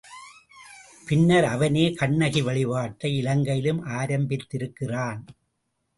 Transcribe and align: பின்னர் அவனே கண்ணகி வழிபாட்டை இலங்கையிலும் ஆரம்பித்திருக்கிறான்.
பின்னர் 1.07 1.43
அவனே 1.43 1.91
கண்ணகி 1.91 2.41
வழிபாட்டை 2.41 3.11
இலங்கையிலும் 3.17 3.85
ஆரம்பித்திருக்கிறான். 3.85 5.21